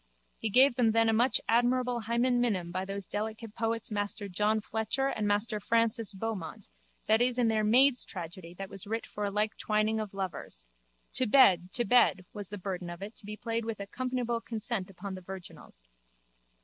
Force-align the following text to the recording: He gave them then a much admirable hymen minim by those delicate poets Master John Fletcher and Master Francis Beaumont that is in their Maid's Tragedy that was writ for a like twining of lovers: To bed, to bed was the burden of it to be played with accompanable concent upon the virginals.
He 0.39 0.49
gave 0.49 0.77
them 0.77 0.93
then 0.93 1.09
a 1.09 1.13
much 1.13 1.39
admirable 1.47 1.99
hymen 1.99 2.41
minim 2.41 2.71
by 2.71 2.85
those 2.85 3.05
delicate 3.05 3.53
poets 3.53 3.91
Master 3.91 4.27
John 4.27 4.59
Fletcher 4.59 5.09
and 5.09 5.27
Master 5.27 5.59
Francis 5.59 6.11
Beaumont 6.15 6.67
that 7.05 7.21
is 7.21 7.37
in 7.37 7.49
their 7.49 7.63
Maid's 7.63 8.03
Tragedy 8.03 8.55
that 8.55 8.67
was 8.67 8.87
writ 8.87 9.05
for 9.05 9.25
a 9.25 9.29
like 9.29 9.55
twining 9.57 9.99
of 9.99 10.15
lovers: 10.15 10.65
To 11.13 11.27
bed, 11.27 11.71
to 11.73 11.85
bed 11.85 12.25
was 12.33 12.49
the 12.49 12.57
burden 12.57 12.89
of 12.89 13.03
it 13.03 13.15
to 13.17 13.27
be 13.27 13.37
played 13.37 13.63
with 13.63 13.77
accompanable 13.77 14.43
concent 14.43 14.89
upon 14.89 15.13
the 15.13 15.21
virginals. 15.21 15.83